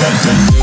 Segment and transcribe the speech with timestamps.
[0.00, 0.53] Dun, dun, dun.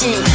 [0.00, 0.27] Hit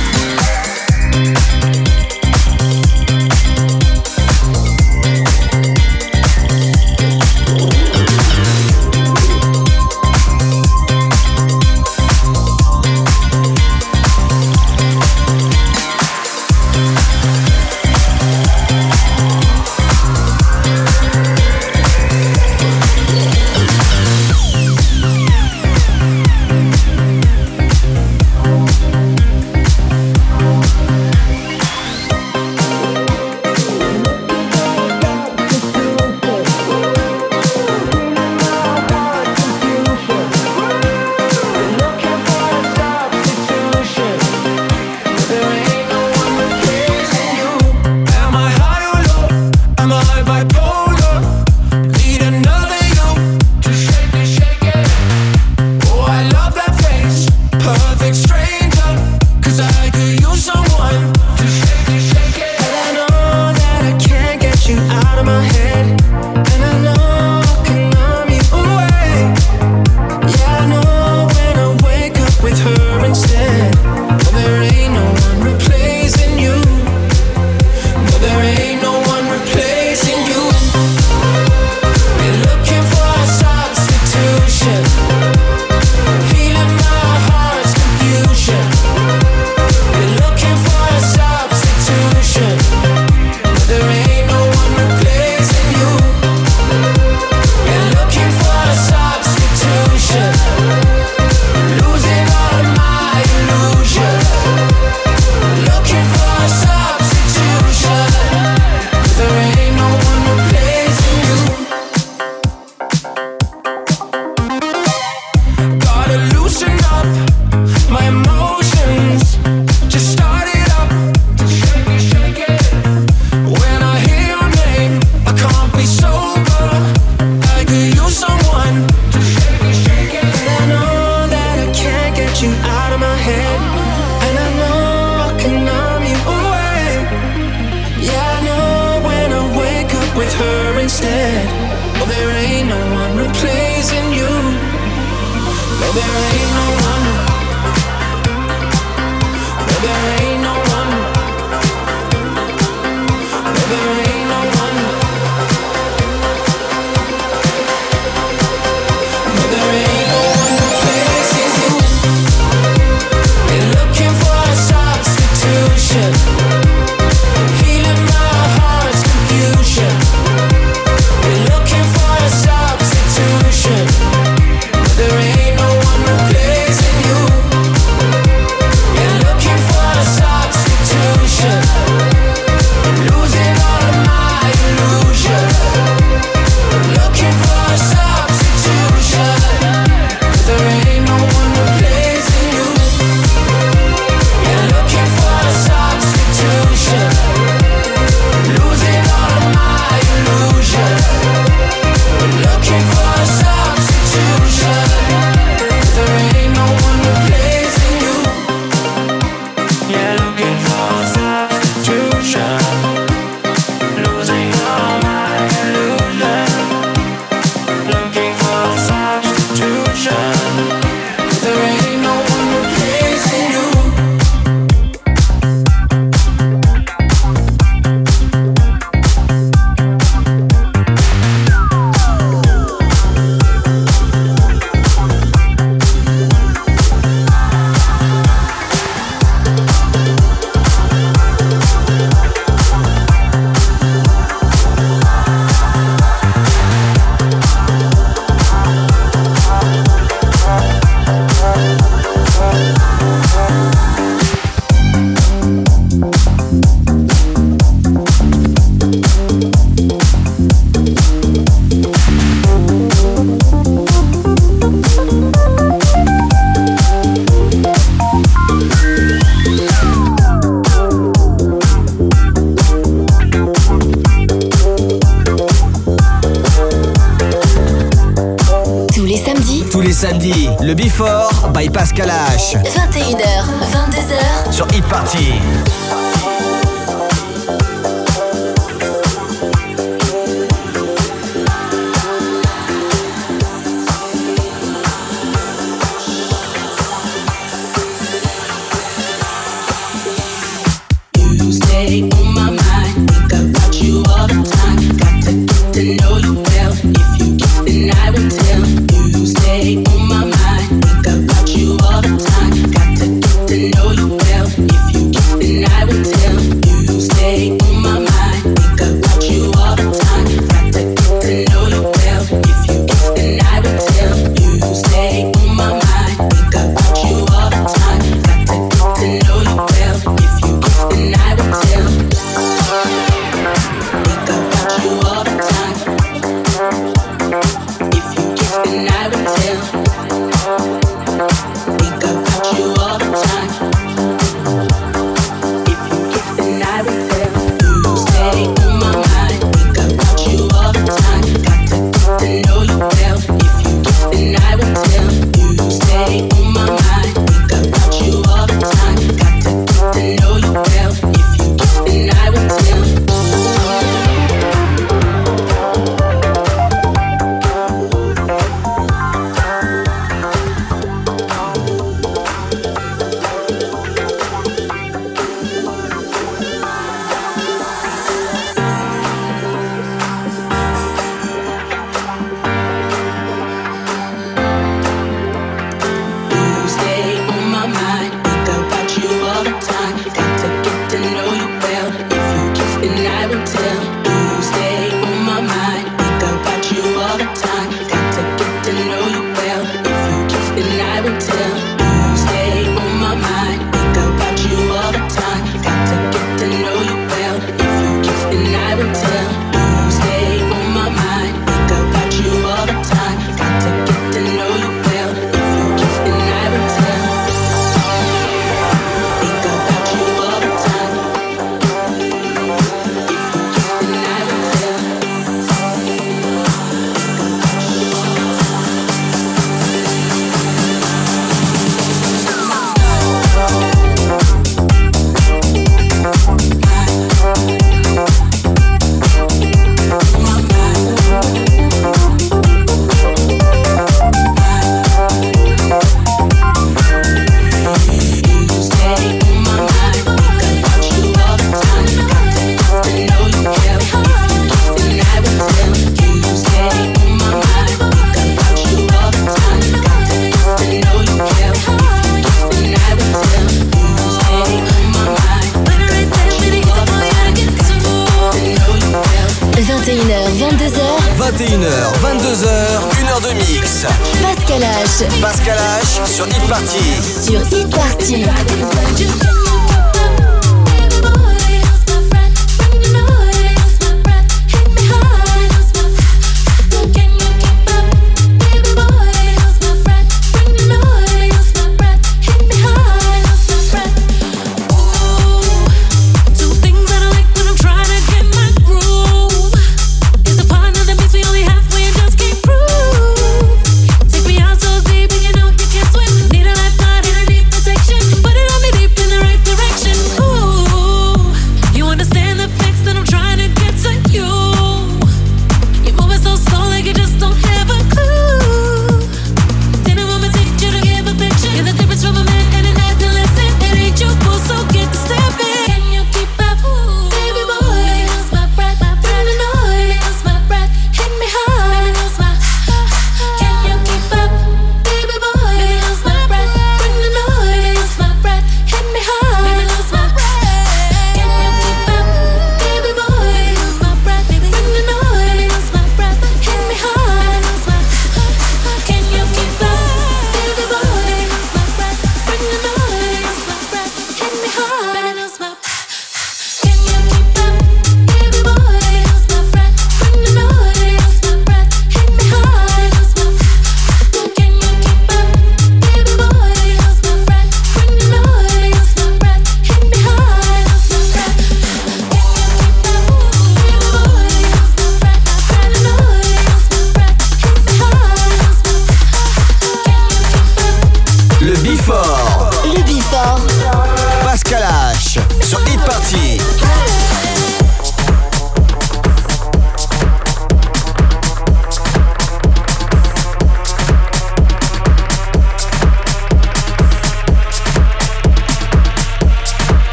[65.23, 66.32] my head.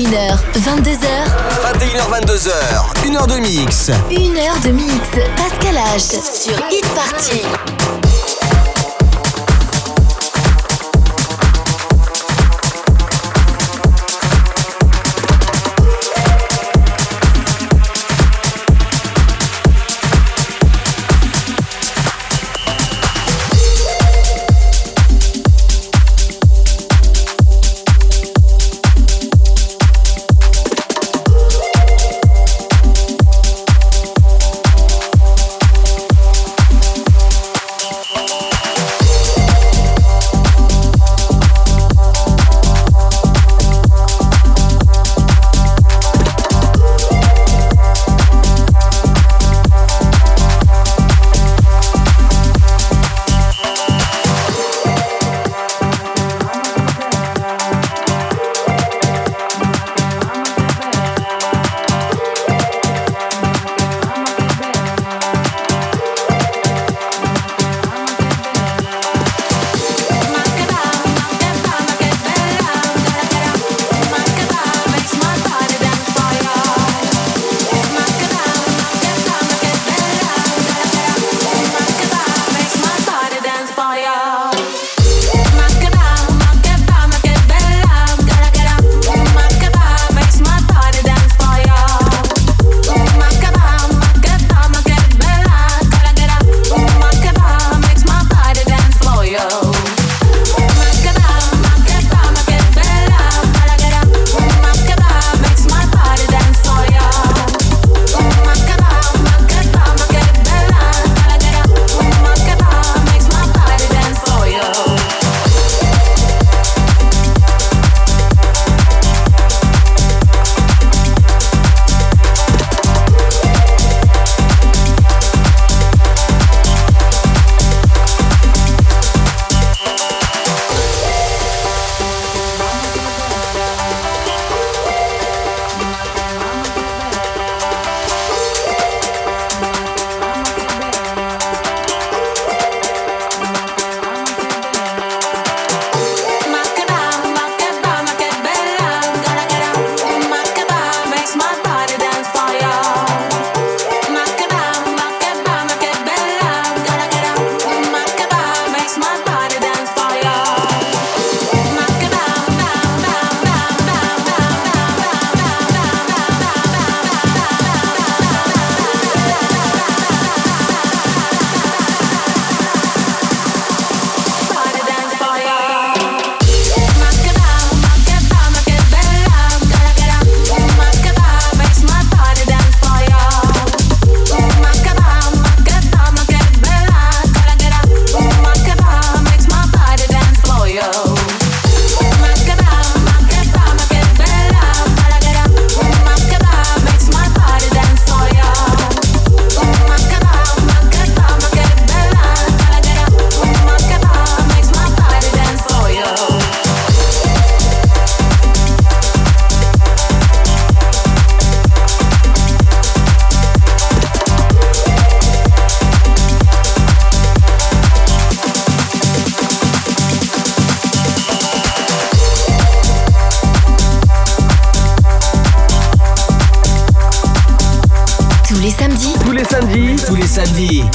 [0.00, 1.08] 21h, 22h.
[1.62, 3.06] 21h, 22h.
[3.06, 3.90] Une heure de mix.
[4.10, 5.10] Une heure de mix.
[5.36, 6.00] Pascal H.
[6.22, 7.42] Sur Hit Party.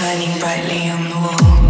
[0.00, 1.69] shining brightly on the wall.